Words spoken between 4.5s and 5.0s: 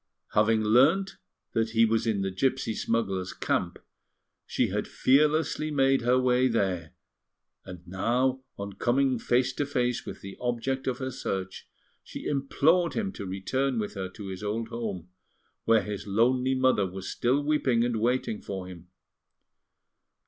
had